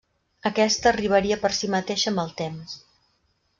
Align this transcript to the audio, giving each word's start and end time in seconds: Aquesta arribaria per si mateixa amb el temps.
Aquesta 0.49 0.89
arribaria 0.91 1.37
per 1.45 1.53
si 1.59 1.71
mateixa 1.75 2.09
amb 2.15 2.25
el 2.27 2.35
temps. 2.43 2.77